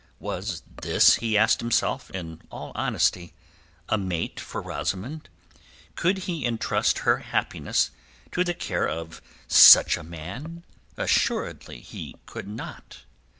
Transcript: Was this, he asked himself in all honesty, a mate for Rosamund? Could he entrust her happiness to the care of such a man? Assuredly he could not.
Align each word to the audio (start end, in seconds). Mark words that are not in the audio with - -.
Was 0.17 0.63
this, 0.81 1.17
he 1.17 1.37
asked 1.37 1.59
himself 1.59 2.09
in 2.09 2.41
all 2.49 2.71
honesty, 2.73 3.35
a 3.87 3.99
mate 3.99 4.39
for 4.39 4.59
Rosamund? 4.59 5.29
Could 5.95 6.17
he 6.25 6.43
entrust 6.43 6.97
her 7.05 7.17
happiness 7.17 7.91
to 8.31 8.43
the 8.43 8.55
care 8.55 8.89
of 8.89 9.21
such 9.47 9.97
a 9.97 10.03
man? 10.03 10.63
Assuredly 10.97 11.81
he 11.81 12.15
could 12.25 12.47
not. 12.47 13.05